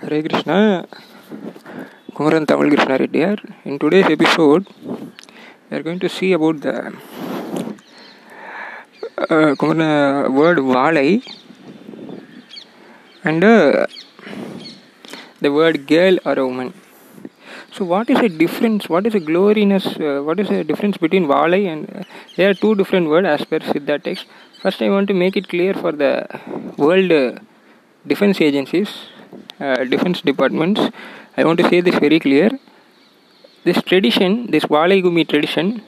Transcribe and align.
Hare 0.00 0.22
Krishna, 0.22 0.86
Kumaran 2.14 2.46
Tamil 2.46 2.70
Krishna 2.70 2.98
Reddy 2.98 3.18
here. 3.18 3.36
In 3.64 3.80
today's 3.80 4.06
episode, 4.06 4.64
we 5.68 5.76
are 5.76 5.82
going 5.82 5.98
to 5.98 6.08
see 6.08 6.32
about 6.34 6.60
the 6.60 6.94
uh, 9.18 9.54
Kumaran 9.60 10.32
word 10.32 10.58
Valai 10.58 11.20
and 13.24 13.42
uh, 13.42 13.86
the 15.40 15.50
word 15.50 15.84
girl 15.88 16.16
or 16.24 16.46
woman. 16.46 16.72
So, 17.72 17.84
what 17.84 18.08
is 18.08 18.20
the 18.20 18.28
difference? 18.28 18.88
What 18.88 19.04
is 19.04 19.14
the 19.14 19.20
gloriness? 19.20 19.84
Uh, 19.96 20.22
what 20.24 20.38
is 20.38 20.48
the 20.48 20.62
difference 20.62 20.96
between 20.96 21.26
Valai 21.26 21.66
and 21.66 21.90
uh, 21.92 22.04
there 22.36 22.48
are 22.50 22.54
two 22.54 22.76
different 22.76 23.08
words 23.08 23.26
as 23.26 23.44
per 23.44 23.58
Siddha 23.58 24.00
text. 24.00 24.26
First, 24.62 24.80
I 24.80 24.90
want 24.90 25.08
to 25.08 25.14
make 25.14 25.36
it 25.36 25.48
clear 25.48 25.74
for 25.74 25.90
the 25.90 26.28
world 26.76 27.10
uh, 27.10 27.40
defense 28.06 28.40
agencies, 28.40 28.90
uh, 29.60 29.84
defense 29.84 30.20
departments. 30.20 30.80
I 31.36 31.44
want 31.44 31.58
to 31.60 31.68
say 31.68 31.80
this 31.80 31.98
very 31.98 32.20
clear. 32.20 32.50
This 33.64 33.82
tradition, 33.82 34.50
this 34.50 34.64
Valai 34.64 35.02
Gumi 35.02 35.28
tradition, 35.28 35.82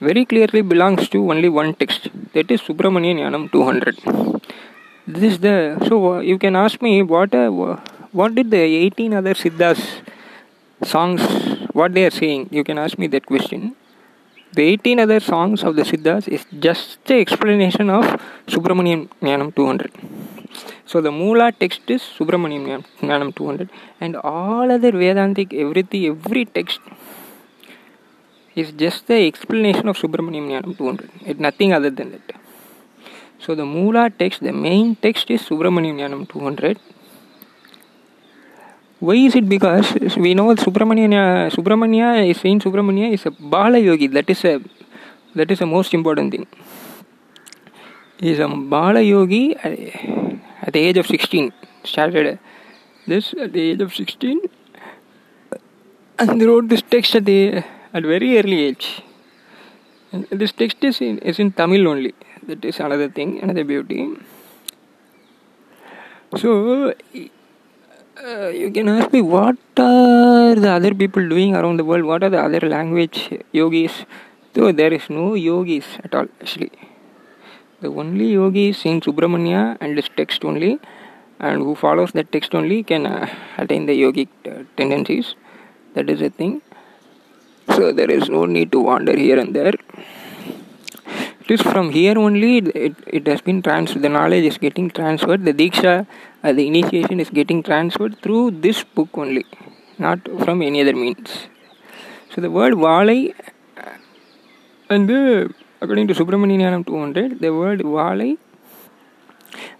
very 0.00 0.24
clearly 0.24 0.62
belongs 0.62 1.08
to 1.08 1.30
only 1.30 1.48
one 1.48 1.74
text 1.74 2.08
that 2.34 2.50
is 2.50 2.60
Subramanian 2.60 3.18
Jnanam 3.20 3.50
200. 3.50 4.42
This 5.06 5.32
is 5.32 5.38
the 5.38 5.84
so 5.88 6.14
uh, 6.14 6.20
you 6.20 6.38
can 6.38 6.56
ask 6.56 6.82
me 6.82 7.02
what 7.02 7.34
uh, 7.34 7.50
what 8.12 8.34
did 8.34 8.50
the 8.50 8.58
18 8.58 9.14
other 9.14 9.34
Siddhas 9.34 9.80
songs 10.82 11.22
what 11.72 11.94
they 11.94 12.04
are 12.06 12.10
saying 12.10 12.48
you 12.50 12.64
can 12.64 12.78
ask 12.78 12.98
me 12.98 13.06
that 13.14 13.26
question 13.26 13.74
the 14.52 14.62
18 14.62 15.00
other 15.00 15.20
songs 15.20 15.62
of 15.62 15.76
the 15.76 15.82
Siddhas 15.82 16.28
is 16.28 16.46
just 16.58 17.04
the 17.06 17.14
explanation 17.14 17.90
of 17.90 18.04
Subramanian 18.46 19.08
Jnanam 19.20 19.54
200 19.54 20.23
so 20.86 21.00
the 21.00 21.10
mula 21.10 21.52
text 21.52 21.90
is 21.90 22.02
Subramanian 22.02 22.84
Jnanam 23.00 23.34
200 23.34 23.70
and 24.00 24.16
all 24.16 24.70
other 24.70 24.92
Vedantic 24.92 25.54
everything 25.54 26.06
every 26.06 26.44
text 26.44 26.80
is 28.54 28.70
just 28.72 29.06
the 29.06 29.26
explanation 29.26 29.88
of 29.88 29.96
Subramanian 29.96 30.48
Jnanam 30.50 30.76
200 30.76 31.10
it's 31.26 31.40
nothing 31.40 31.72
other 31.72 31.90
than 31.90 32.12
that 32.12 32.34
so 33.38 33.54
the 33.54 33.64
mula 33.64 34.10
text 34.10 34.40
the 34.42 34.52
main 34.52 34.94
text 34.96 35.30
is 35.30 35.42
Subramanian 35.42 35.96
Jnanam 36.00 36.28
200 36.28 36.78
why 39.00 39.14
is 39.14 39.34
it 39.34 39.48
because 39.48 40.16
we 40.16 40.34
know 40.34 40.54
Subramanya 40.54 41.50
Subramanya 41.56 42.28
is 42.28 42.38
saying 42.40 42.60
Subramanya 42.60 43.12
is 43.12 43.26
a 43.26 43.30
Bala 43.30 43.78
Yogi 43.78 44.06
that 44.08 44.28
is 44.28 44.44
a 44.44 44.60
that 45.34 45.50
is 45.50 45.58
the 45.58 45.66
most 45.66 45.94
important 45.94 46.30
thing 46.30 46.46
he 48.20 48.30
is 48.32 48.38
a 48.38 48.48
Bala 48.48 49.00
Yogi 49.00 49.56
at 50.66 50.72
the 50.72 50.80
age 50.80 50.96
of 50.96 51.06
16 51.06 51.52
started. 51.84 52.38
This 53.06 53.34
at 53.34 53.52
the 53.52 53.62
age 53.70 53.80
of 53.80 53.94
16 53.94 54.40
and 56.18 56.42
wrote 56.42 56.68
this 56.68 56.82
text 56.94 57.14
at 57.16 57.24
the 57.26 57.62
at 57.92 58.02
very 58.02 58.38
early 58.38 58.60
age. 58.68 59.02
And 60.12 60.26
this 60.30 60.52
text 60.52 60.82
is 60.82 61.00
in, 61.00 61.18
is 61.18 61.38
in 61.38 61.52
Tamil 61.52 61.86
only. 61.88 62.14
That 62.46 62.64
is 62.64 62.80
another 62.80 63.08
thing 63.08 63.40
another 63.42 63.64
beauty. 63.64 64.08
So 66.36 66.94
uh, 68.24 68.48
you 68.48 68.70
can 68.70 68.88
ask 68.88 69.12
me 69.12 69.20
what 69.20 69.58
are 69.76 70.54
the 70.54 70.70
other 70.78 70.94
people 70.94 71.28
doing 71.28 71.54
around 71.54 71.76
the 71.76 71.84
world? 71.84 72.04
What 72.04 72.24
are 72.24 72.30
the 72.30 72.42
other 72.42 72.60
language 72.60 73.30
yogis? 73.52 74.06
So 74.54 74.72
there 74.72 74.92
is 74.92 75.10
no 75.10 75.34
yogis 75.34 75.84
at 76.02 76.14
all 76.14 76.28
actually 76.40 76.72
the 77.84 77.90
only 78.02 78.28
yogi 78.38 78.68
in 78.92 79.00
subramanya 79.06 79.62
and 79.80 79.98
this 79.98 80.08
text 80.20 80.44
only. 80.44 80.72
And 81.40 81.62
who 81.66 81.74
follows 81.74 82.12
that 82.12 82.30
text 82.32 82.54
only 82.54 82.82
can 82.82 83.06
uh, 83.06 83.28
attain 83.58 83.86
the 83.86 83.96
yogic 84.04 84.28
uh, 84.46 84.64
tendencies. 84.76 85.34
That 85.94 86.08
is 86.08 86.20
a 86.22 86.30
thing. 86.30 86.62
So 87.76 87.92
there 87.92 88.10
is 88.10 88.28
no 88.28 88.44
need 88.44 88.72
to 88.72 88.80
wander 88.80 89.16
here 89.16 89.38
and 89.38 89.54
there. 89.54 89.74
It 91.42 91.50
is 91.56 91.62
from 91.62 91.90
here 91.90 92.18
only. 92.18 92.58
It, 92.58 92.94
it 93.06 93.26
has 93.26 93.40
been 93.40 93.60
transferred 93.62 94.02
the 94.02 94.08
knowledge 94.08 94.44
is 94.44 94.58
getting 94.58 94.90
transferred. 94.90 95.44
The 95.44 95.52
diksha 95.52 96.06
uh, 96.42 96.52
the 96.52 96.66
initiation 96.66 97.20
is 97.20 97.30
getting 97.30 97.62
transferred 97.62 98.20
through 98.22 98.44
this 98.66 98.84
book 98.84 99.10
only 99.14 99.44
not 99.98 100.20
from 100.44 100.62
any 100.62 100.80
other 100.80 100.94
means. 100.94 101.48
So 102.34 102.40
the 102.40 102.50
word 102.50 102.74
valai 102.74 103.34
and 104.90 105.08
the, 105.08 105.54
according 105.84 106.08
to 106.08 106.14
Subramanian 106.22 106.60
Jnanam 106.64 106.84
200 106.86 107.40
the 107.44 107.52
word 107.60 107.80
valai 107.96 108.32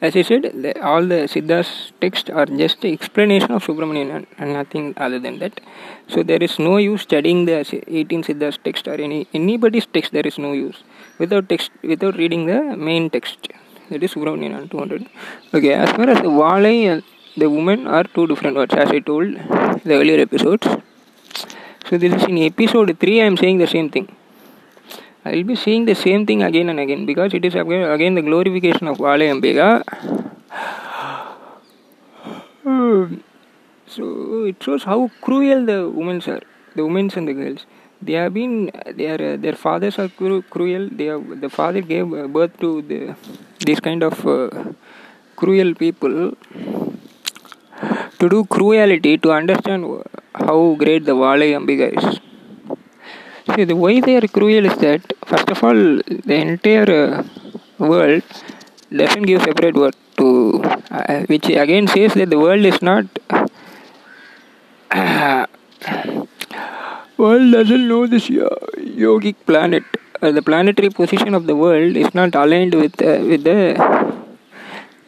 as 0.01 0.17
I 0.17 0.23
said, 0.23 0.43
the, 0.43 0.81
all 0.83 1.03
the 1.03 1.21
Siddha's 1.33 1.93
texts 2.01 2.31
are 2.31 2.47
just 2.47 2.85
explanation 2.85 3.51
of 3.51 3.65
Subramanian 3.65 4.27
and 4.39 4.53
nothing 4.53 4.95
other 4.97 5.19
than 5.19 5.39
that. 5.39 5.61
So 6.09 6.23
there 6.23 6.43
is 6.43 6.59
no 6.59 6.77
use 6.77 7.03
studying 7.03 7.45
the 7.47 7.59
18 7.89 8.25
Siddha's 8.25 8.59
text 8.63 8.87
or 8.89 8.95
any 8.95 9.27
anybody's 9.33 9.87
text. 9.87 10.13
There 10.13 10.27
is 10.27 10.39
no 10.39 10.53
use 10.53 10.83
without 11.19 11.49
text 11.49 11.71
without 11.83 12.17
reading 12.17 12.47
the 12.47 12.77
main 12.77 13.11
text. 13.11 13.49
That 13.91 14.03
is 14.03 14.15
Subramanian 14.15 14.71
200. 14.71 15.09
Okay, 15.53 15.75
as 15.75 15.91
far 15.91 16.09
as 16.09 16.21
the 16.21 16.31
and 16.31 17.03
the 17.37 17.51
woman 17.51 17.87
are 17.87 18.05
two 18.05 18.27
different 18.27 18.57
words, 18.57 18.75
as 18.75 18.91
I 18.91 19.01
told 19.01 19.35
the 19.85 19.95
earlier 19.95 20.21
episodes. 20.21 20.67
So 21.89 21.99
this 21.99 22.15
is 22.15 22.23
in 22.25 22.39
episode 22.39 22.99
3. 22.99 23.21
I 23.21 23.25
am 23.25 23.37
saying 23.37 23.59
the 23.59 23.67
same 23.67 23.91
thing. 23.91 24.09
I 25.27 25.31
will 25.33 25.45
be 25.45 25.57
saying 25.57 25.87
the 25.87 25.95
same 25.95 26.27
thing 26.27 26.43
again 26.43 26.69
and 26.69 26.79
again 26.79 27.07
because 27.07 27.33
it 27.33 27.45
is 27.47 27.55
again, 27.55 28.15
the 28.15 28.21
glorification 28.23 28.89
of 28.89 28.99
Valai 28.99 29.29
Ambika. 29.35 29.83
So 33.87 34.45
it 34.45 34.63
shows 34.63 34.85
how 34.85 35.11
cruel 35.21 35.65
the 35.67 35.89
women 35.89 36.21
are, 36.27 36.41
the 36.75 36.85
women 36.85 37.11
and 37.15 37.29
the 37.29 37.33
girls. 37.33 37.65
They 38.03 38.15
have 38.15 38.35
been, 38.35 38.71
their 38.97 39.37
their 39.37 39.53
fathers 39.53 39.99
are 39.99 40.09
cru- 40.09 40.43
cruel. 40.43 40.89
They 40.91 41.05
have, 41.05 41.41
the 41.41 41.49
father 41.49 41.81
gave 41.81 42.09
birth 42.33 42.59
to 42.61 42.83
the 42.83 43.15
this 43.61 43.81
kind 43.81 44.03
of 44.03 44.27
uh, 44.27 44.51
cruel 45.37 45.75
people. 45.75 46.37
To 48.19 48.29
do 48.29 48.45
cruelty, 48.47 49.17
to 49.19 49.33
understand 49.33 49.85
how 50.35 50.75
great 50.79 51.05
the 51.05 51.13
Valai 51.13 51.51
Ambika 51.61 51.89
is. 51.99 52.21
See, 53.53 53.65
the 53.65 53.77
way 53.77 54.01
they 54.01 54.17
are 54.17 54.27
cruel 54.27 54.65
is 54.65 54.77
that, 54.79 55.03
first 55.27 55.51
of 55.51 55.63
all, 55.63 55.75
the 55.75 56.35
entire 56.35 56.91
uh, 56.91 57.25
world 57.79 58.23
doesn't 58.91 59.25
give 59.25 59.43
separate 59.43 59.75
word 59.75 59.95
to, 60.17 60.63
uh, 60.91 61.21
which 61.33 61.47
again 61.49 61.87
says 61.87 62.15
that 62.15 62.31
the 62.31 62.39
world 62.39 62.65
is 62.65 62.81
not. 62.81 63.05
Uh, 64.91 65.47
world 67.19 67.53
doesn't 67.53 67.87
know 67.87 68.07
this 68.07 68.29
yogic 68.29 69.37
planet. 69.47 69.85
the 70.21 70.43
planetary 70.49 70.89
position 70.89 71.35
of 71.35 71.47
the 71.49 71.55
world 71.55 71.97
is 72.03 72.15
not 72.19 72.35
aligned 72.43 72.75
with 72.83 72.95
with 73.31 73.43
the 73.49 73.59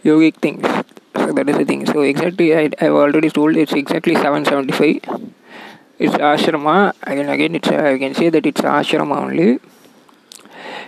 yogic 0.09 0.37
things. 0.47 0.67
So 1.23 1.33
that 1.37 1.49
is 1.53 1.57
the 1.57 1.65
thing. 1.71 1.87
So 1.87 2.03
exactly, 2.03 2.49
I 2.55 2.65
have 2.85 2.93
already 3.05 3.31
told 3.31 3.57
it's 3.57 3.73
exactly 3.73 4.15
775 4.15 5.36
it's 5.99 6.15
ashrama 6.15 6.95
again 7.03 7.29
again 7.29 7.55
it's 7.55 7.69
uh, 7.69 7.93
I 7.95 7.99
can 7.99 8.15
say 8.15 8.29
that 8.29 8.45
it's 8.45 8.61
ashrama 8.61 9.17
only. 9.17 9.59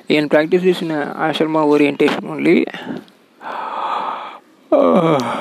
In 0.09 0.29
practice 0.29 0.65
is 0.65 0.83
in 0.83 0.91
uh, 0.91 1.15
ashrama 1.15 1.65
orientation 1.65 2.27
only. 2.27 2.67
Uh, 4.71 5.41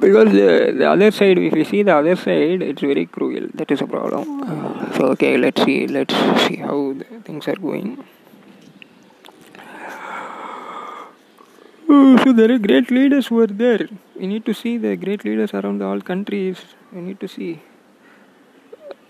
because 0.00 0.32
the, 0.32 0.74
the 0.78 0.84
other 0.90 1.10
side 1.10 1.38
if 1.38 1.54
you 1.54 1.64
see 1.64 1.82
the 1.82 1.94
other 1.94 2.16
side 2.16 2.62
it's 2.62 2.80
very 2.80 3.06
cruel. 3.06 3.48
That 3.54 3.70
is 3.70 3.80
a 3.80 3.86
problem. 3.86 4.92
So 4.96 5.06
okay 5.12 5.36
let's 5.36 5.62
see 5.62 5.86
let's 5.86 6.14
see 6.46 6.56
how 6.56 6.94
things 7.24 7.46
are 7.46 7.56
going 7.56 8.04
so 11.88 12.32
there 12.32 12.50
are 12.52 12.58
great 12.58 12.90
leaders 12.90 13.28
who 13.28 13.40
are 13.40 13.46
there. 13.46 13.88
We 14.16 14.26
need 14.26 14.44
to 14.44 14.52
see 14.52 14.76
the 14.76 14.94
great 14.96 15.24
leaders 15.24 15.54
around 15.54 15.82
all 15.82 16.00
countries. 16.00 16.58
We 16.92 17.00
need 17.00 17.18
to 17.20 17.28
see 17.28 17.60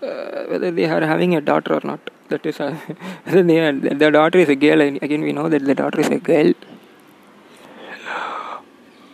uh, 0.01 0.43
whether 0.51 0.71
they 0.71 0.85
are 0.85 1.01
having 1.01 1.35
a 1.35 1.41
daughter 1.41 1.73
or 1.73 1.81
not. 1.83 1.99
That 2.29 2.45
is, 2.45 2.59
uh, 2.61 2.77
they 3.25 3.59
are, 3.59 3.73
the 3.73 4.11
daughter 4.11 4.39
is 4.39 4.47
a 4.47 4.55
girl. 4.55 4.79
Again, 4.79 5.21
we 5.21 5.33
know 5.33 5.49
that 5.49 5.65
the 5.65 5.75
daughter 5.75 5.99
is 5.99 6.07
a 6.07 6.19
girl. 6.19 6.53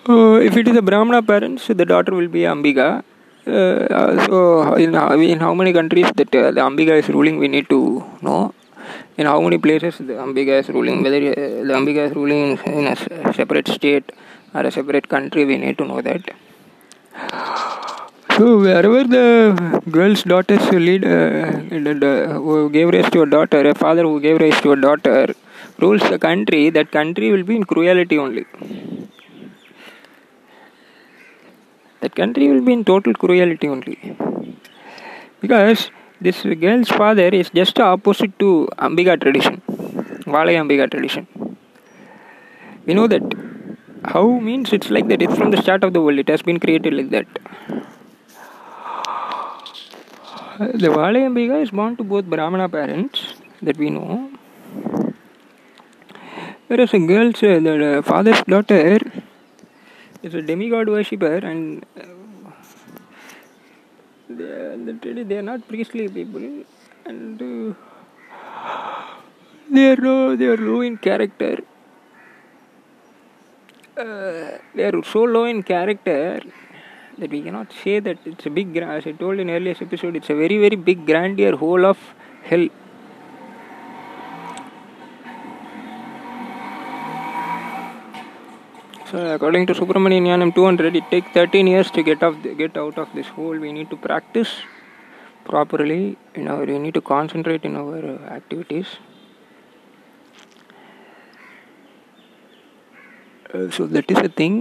Uh, 0.07 0.35
if 0.35 0.56
it 0.56 0.67
is 0.67 0.77
a 0.77 0.83
Brahmana 0.83 1.23
parents, 1.23 1.65
the 1.67 1.85
daughter 1.85 2.13
will 2.13 2.27
be 2.27 2.41
Ambika. 2.41 3.03
Uh, 3.47 4.25
so, 4.25 4.75
in, 4.75 4.94
in 5.23 5.39
how 5.39 5.53
many 5.56 5.73
countries 5.73 6.12
that 6.15 6.35
uh, 6.35 6.51
the 6.51 6.62
Ambika 6.62 7.00
is 7.00 7.09
ruling, 7.09 7.39
we 7.39 7.47
need 7.47 7.67
to 7.69 8.03
know 8.21 8.53
in 9.17 9.25
how 9.25 9.39
many 9.41 9.57
places 9.57 9.97
the 9.97 10.13
Ambika 10.13 10.59
is 10.59 10.69
ruling, 10.69 11.01
whether 11.03 11.17
uh, 11.17 11.33
the 11.67 11.73
Ambika 11.79 12.09
is 12.09 12.15
ruling 12.15 12.57
in 12.65 12.88
a 12.88 12.95
separate 13.36 13.68
state 13.68 14.12
or 14.54 14.62
a 14.62 14.72
separate 14.72 15.08
country, 15.10 15.46
we 15.46 15.58
need 15.58 15.78
to 15.78 15.86
know 15.86 16.02
that. 16.02 16.22
So 18.38 18.60
wherever 18.60 19.04
the 19.04 19.82
girl's 19.90 20.24
daughters 20.24 20.70
lead, 20.72 21.06
uh, 21.06 21.52
who 22.40 22.70
gave 22.70 22.90
rise 22.90 23.10
to 23.12 23.22
a 23.22 23.26
daughter, 23.26 23.62
a 23.70 23.76
father 23.76 24.04
who 24.04 24.20
gave 24.20 24.40
rise 24.40 24.60
to 24.62 24.74
a 24.74 24.76
daughter, 24.76 25.34
rules 25.80 26.02
the 26.10 26.20
country, 26.20 26.70
that 26.70 26.92
country 26.92 27.32
will 27.32 27.44
be 27.44 27.56
in 27.56 27.64
cruelty 27.64 28.18
only. 28.18 28.46
that 32.06 32.16
country 32.22 32.48
will 32.52 32.64
be 32.70 32.74
in 32.78 32.84
total 32.90 33.14
cruelty 33.22 33.68
only. 33.68 33.98
Because 35.42 35.90
this 36.22 36.44
girl's 36.64 36.90
father 36.90 37.30
is 37.42 37.50
just 37.60 37.80
opposite 37.80 38.38
to 38.44 38.50
Ambika 38.78 39.20
tradition, 39.24 39.62
Valai 40.36 40.56
Ambika 40.64 40.90
tradition. 40.90 41.28
We 42.86 42.94
know 42.94 43.08
that. 43.08 43.24
How 44.04 44.40
means 44.40 44.72
it's 44.72 44.92
like 44.92 45.08
that, 45.08 45.22
it's 45.22 45.36
from 45.36 45.50
the 45.50 45.60
start 45.60 45.84
of 45.84 45.94
the 45.94 46.02
world, 46.02 46.20
it 46.20 46.30
has 46.30 46.44
been 46.44 46.60
created 46.60 46.94
like 46.94 47.10
that. 47.10 47.26
The 50.60 50.90
Valai 50.90 51.24
Ambika 51.30 51.62
is 51.64 51.72
born 51.72 51.96
to 51.98 52.04
both 52.04 52.26
Brahmana 52.26 52.70
parents, 52.70 53.34
that 53.64 53.78
we 53.78 53.90
know. 53.90 54.30
Whereas 56.68 56.94
a 56.94 57.00
girl's, 57.00 57.42
uh, 57.42 57.60
the 57.60 58.04
father's 58.06 58.44
daughter 58.44 59.00
is 60.22 60.36
a 60.36 60.42
demigod 60.44 60.88
worshipper 60.88 61.38
and 61.38 61.86
uh, 61.98 62.04
they, 64.30 65.24
they 65.24 65.38
are 65.38 65.42
not 65.42 65.68
priestly 65.68 66.08
people 66.08 66.64
and 67.06 67.42
uh, 67.42 67.74
they 69.72 69.92
are 69.92 69.96
low, 69.98 70.36
they 70.36 70.46
are 70.46 70.58
low 70.58 70.82
in 70.82 70.98
character. 70.98 71.60
Uh, 73.97 74.57
they 74.74 74.83
are 74.83 75.01
so 75.03 75.24
low 75.24 75.45
in 75.45 75.63
character 75.63 76.42
that 77.18 77.30
we 77.31 77.42
cannot 77.42 77.71
say 77.71 78.01
that 78.01 78.18
it's 78.25 78.45
a 78.45 78.50
big, 78.50 78.75
as 78.75 79.07
I 79.07 79.13
told 79.13 79.39
in 79.39 79.50
earlier 79.50 79.74
episode, 79.80 80.18
it's 80.18 80.30
a 80.30 80.36
very, 80.36 80.57
very 80.57 80.75
big, 80.75 81.06
grandeur 81.06 81.56
whole 81.56 81.86
of 81.86 81.97
hell. 82.44 82.68
So 89.09 89.33
according 89.33 89.68
to 89.68 89.74
Subramanian 89.74 90.53
200, 90.53 90.94
it 90.94 91.09
takes 91.09 91.30
13 91.31 91.65
years 91.65 91.89
to 91.91 92.03
get 92.03 92.21
off, 92.21 92.36
the, 92.44 92.53
get 92.53 92.75
out 92.75 92.98
of 92.98 93.07
this 93.15 93.27
hole. 93.27 93.57
We 93.57 93.71
need 93.71 93.89
to 93.91 93.95
practice 93.95 94.56
properly. 95.45 96.18
You 96.36 96.44
know, 96.44 96.57
we 96.57 96.77
need 96.80 96.95
to 96.95 97.01
concentrate 97.01 97.63
in 97.63 97.77
our 97.77 98.00
uh, 98.00 98.33
activities. 98.33 98.88
Uh, 103.56 103.72
so 103.72 103.86
that 103.96 104.10
is 104.12 104.18
a 104.18 104.28
thing. 104.28 104.56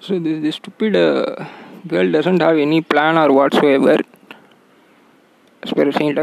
So 0.00 0.18
this, 0.18 0.42
this 0.42 0.56
stupid 0.56 0.94
uh, 0.94 1.46
girl 1.88 2.10
doesn't 2.12 2.40
have 2.40 2.56
any 2.56 2.80
plan 2.82 3.18
or 3.18 3.32
whatsoever. 3.32 3.96
As 5.62 5.72
per 5.72 5.90
Saint. 5.90 6.16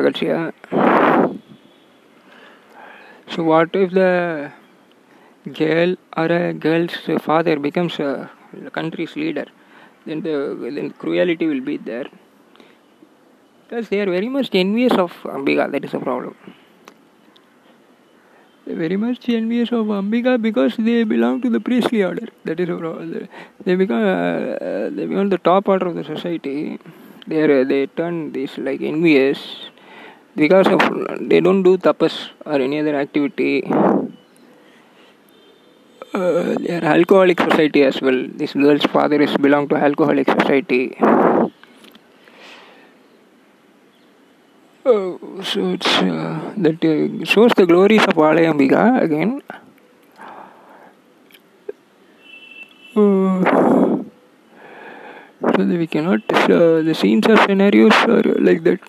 So 3.34 3.44
what 3.44 3.76
if 3.76 3.92
the 3.92 4.52
girl 5.52 5.96
or 6.16 6.26
a 6.26 6.54
girl's 6.54 6.96
father 7.22 7.58
becomes 7.60 8.00
a 8.00 8.32
country's 8.72 9.16
leader? 9.18 9.48
Then 10.06 10.22
the 10.22 10.36
then 10.76 10.92
cruelty 10.92 11.48
will 11.48 11.66
be 11.72 11.78
there. 11.78 12.06
Because 13.64 13.90
they 13.90 14.00
are 14.02 14.12
very 14.18 14.30
much 14.30 14.50
envious 14.54 14.94
of 14.94 15.12
Ambika. 15.24 15.72
That 15.72 15.84
is 15.84 15.94
a 15.94 16.00
problem 16.00 16.36
very 18.66 18.98
much 18.98 19.28
envious 19.30 19.72
of 19.72 19.88
Ambika 19.88 20.42
because 20.42 20.76
they 20.78 21.04
belong 21.04 21.42
to 21.42 21.50
the 21.50 21.60
priestly 21.60 22.04
order. 22.04 22.28
That 22.46 22.60
is 22.60 22.70
they 23.66 23.76
become 23.76 24.04
uh, 24.04 24.90
they 24.90 25.06
become 25.06 25.30
the 25.30 25.38
top 25.38 25.68
order 25.68 25.88
of 25.88 25.96
the 25.96 26.04
society. 26.04 26.80
They 27.28 27.42
are, 27.42 27.66
they 27.66 27.88
turn 27.88 28.32
this 28.32 28.58
like 28.58 28.82
envious 28.82 29.70
because 30.36 30.68
of 30.68 30.82
they 31.20 31.40
don't 31.40 31.64
do 31.64 31.78
tapas 31.78 32.30
or 32.46 32.56
any 32.56 32.80
other 32.80 32.96
activity. 32.96 33.64
Uh, 36.14 36.56
they 36.60 36.78
are 36.78 36.86
alcoholic 36.86 37.40
society 37.40 37.84
as 37.84 38.00
well. 38.02 38.26
This 38.28 38.54
girl's 38.54 38.84
father 38.84 39.22
is 39.22 39.36
belong 39.38 39.68
to 39.70 39.76
alcoholic 39.76 40.30
society. 40.30 40.96
So 44.84 45.18
it's 45.76 45.92
that 46.58 47.24
shows 47.24 47.52
the 47.56 47.66
glories 47.66 48.04
of 48.04 48.16
Valayambika 48.16 49.02
again. 49.02 49.42
So 52.94 54.06
that 55.42 55.68
we 55.68 55.88
cannot 55.88 56.22
uh, 56.34 56.82
the 56.82 56.94
scenes 56.94 57.28
or 57.28 57.38
scenarios 57.38 57.94
are 58.08 58.24
like 58.24 58.64
that. 58.64 58.80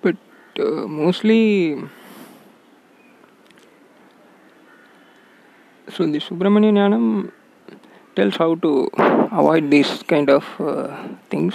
But 0.00 0.16
mostly. 0.88 1.76
So 5.90 6.06
the 6.06 6.20
Subramanian 6.20 6.76
Jnanam 6.78 7.32
tells 8.16 8.36
how 8.36 8.54
to 8.56 8.88
avoid 9.40 9.70
these 9.70 10.02
kind 10.02 10.28
of 10.30 10.44
uh, 10.60 10.88
things 11.30 11.54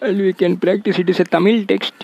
and 0.00 0.18
we 0.18 0.32
can 0.32 0.56
practice 0.56 0.98
it 0.98 1.08
is 1.08 1.20
a 1.20 1.24
Tamil 1.24 1.64
text 1.66 1.94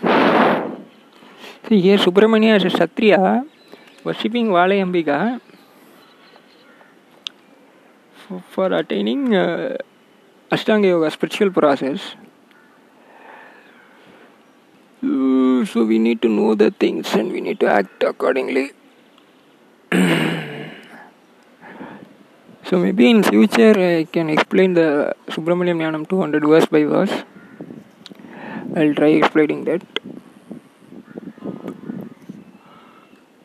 see 1.68 1.80
here 1.80 1.98
Subramania 1.98 2.54
as 2.56 2.64
a 2.64 2.72
Satriya 2.78 3.44
worshipping 4.04 4.48
Valayambika 4.48 5.40
for, 8.14 8.42
for 8.50 8.72
attaining 8.72 9.34
uh, 9.34 9.76
Ashtanga 10.50 10.86
Yoga 10.86 11.10
spiritual 11.10 11.50
process 11.50 12.14
so 15.72 15.84
we 15.84 15.98
need 15.98 16.20
to 16.22 16.28
know 16.28 16.54
the 16.54 16.70
things 16.70 17.14
and 17.14 17.32
we 17.32 17.40
need 17.40 17.60
to 17.60 17.66
act 17.66 18.02
accordingly. 18.02 18.72
So 22.68 22.78
maybe 22.78 23.08
in 23.10 23.22
future 23.22 23.74
i 23.82 24.04
can 24.14 24.28
explain 24.32 24.74
the 24.78 24.88
subramaniam 25.34 25.78
jnanam 25.82 26.02
200 26.08 26.44
verse 26.52 26.66
by 26.74 26.82
verse. 26.94 27.14
I'll 28.76 28.94
try 28.98 29.08
explaining 29.20 29.64
that. 29.68 29.82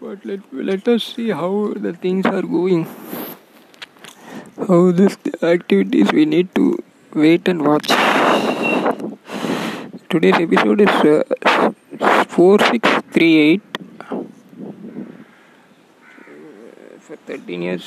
But 0.01 0.25
let, 0.25 0.41
let 0.51 0.87
us 0.87 1.03
see 1.15 1.29
how 1.29 1.73
the 1.85 1.93
things 1.93 2.25
are 2.25 2.41
going. 2.41 2.83
How 4.67 4.91
this 4.91 5.17
activities 5.41 6.11
we 6.11 6.25
need 6.25 6.53
to 6.55 6.65
wait 7.13 7.47
and 7.47 7.65
watch. 7.65 7.87
Today's 10.09 10.39
episode 10.47 10.81
is 10.81 10.89
uh, 10.89 11.23
4638 12.35 13.61
for 16.99 17.15
13 17.27 17.61
years 17.61 17.85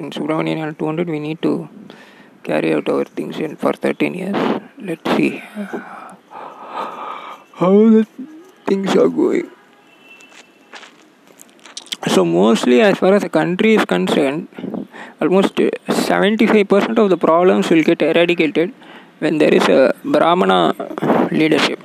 in 0.00 0.10
Subramanian 0.16 0.78
200 0.78 1.08
we 1.08 1.18
need 1.18 1.42
to 1.42 1.68
carry 2.44 2.72
out 2.72 2.88
our 2.88 3.04
things 3.04 3.38
in 3.40 3.56
for 3.56 3.72
13 3.72 4.14
years. 4.14 4.36
Let's 4.78 5.10
see 5.16 5.42
how 7.60 7.72
the 7.94 8.06
things 8.68 8.94
are 8.94 9.08
going. 9.08 9.50
So 12.14 12.24
mostly 12.24 12.80
as 12.80 12.96
far 12.98 13.14
as 13.14 13.22
the 13.22 13.28
country 13.28 13.74
is 13.74 13.84
concerned 13.84 14.46
almost 15.20 15.56
75% 15.56 16.98
of 16.98 17.10
the 17.10 17.18
problems 17.18 17.70
will 17.70 17.82
get 17.82 18.02
eradicated 18.02 18.72
when 19.18 19.38
there 19.38 19.52
is 19.52 19.66
a 19.68 19.94
Brahmana 20.04 20.60
leadership. 21.32 21.80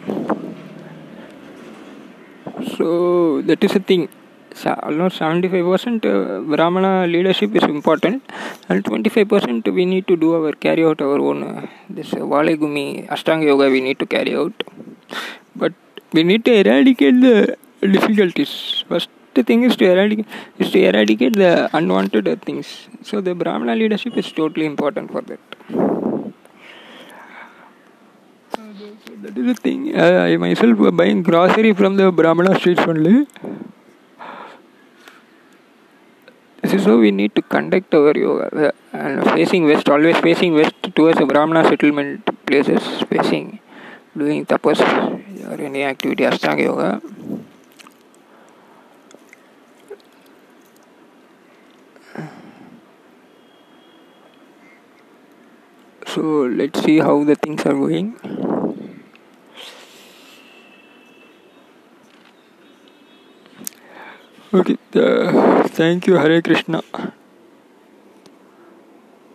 So 2.73 3.41
that 3.43 3.63
is 3.63 3.73
the 3.73 3.79
thing. 3.79 4.09
So 4.53 4.73
Almost 4.83 5.19
75% 5.19 6.05
uh, 6.05 6.55
Brahmana 6.55 7.05
leadership 7.07 7.53
is 7.55 7.63
important, 7.63 8.23
and 8.69 8.83
25% 8.83 9.73
we 9.73 9.85
need 9.85 10.07
to 10.07 10.15
do 10.15 10.33
our 10.35 10.53
carry 10.53 10.85
out 10.85 11.01
our 11.01 11.19
own 11.19 11.43
uh, 11.43 11.67
this 11.89 12.13
uh, 12.13 12.17
Valegumi 12.33 13.07
Ashtanga 13.07 13.45
Yoga 13.45 13.69
we 13.69 13.81
need 13.81 13.99
to 13.99 14.05
carry 14.05 14.35
out. 14.35 14.53
But 15.55 15.73
we 16.13 16.23
need 16.23 16.45
to 16.45 16.53
eradicate 16.53 17.19
the 17.19 17.57
difficulties. 17.81 18.83
First 18.87 19.09
thing 19.33 19.63
is 19.63 19.75
to 19.75 19.85
eradicate 19.91 20.27
is 20.57 20.71
to 20.71 20.79
eradicate 20.89 21.33
the 21.33 21.69
unwanted 21.73 22.41
things. 22.43 22.87
So 23.03 23.19
the 23.19 23.35
Brahmana 23.35 23.75
leadership 23.75 24.15
is 24.15 24.31
totally 24.31 24.65
important 24.65 25.11
for 25.11 25.21
that. 25.21 26.04
That 29.21 29.37
is 29.37 29.45
the 29.45 29.55
thing. 29.55 29.95
Uh, 29.95 30.25
I 30.29 30.37
myself 30.37 30.77
were 30.77 30.91
buying 30.91 31.23
grocery 31.23 31.73
from 31.73 31.95
the 31.95 32.11
Brahmana 32.11 32.57
streets 32.59 32.81
only. 32.81 33.27
This 36.61 36.73
is 36.73 36.85
how 36.85 36.97
we 36.97 37.11
need 37.11 37.35
to 37.35 37.41
conduct 37.41 37.93
our 37.93 38.17
yoga. 38.17 38.67
Uh, 38.67 38.71
and 38.93 39.23
facing 39.31 39.65
west, 39.65 39.87
always 39.89 40.17
facing 40.17 40.53
west 40.53 40.75
towards 40.95 41.17
the 41.19 41.25
Brahmana 41.25 41.67
settlement 41.69 42.25
places, 42.45 42.83
facing, 43.03 43.59
doing 44.17 44.45
tapas 44.45 44.81
or 45.49 45.61
any 45.61 45.83
activity, 45.83 46.23
Ashtanga 46.23 46.63
yoga. 46.63 47.01
so 56.15 56.21
let's 56.59 56.81
see 56.81 56.99
how 56.99 57.23
the 57.25 57.35
things 57.35 57.65
are 57.65 57.73
going 57.73 58.15
okay 65.75 65.83
uh, 65.83 65.87
thank 65.87 66.07
you 66.07 66.15
hare 66.15 66.41
krishna 66.41 67.14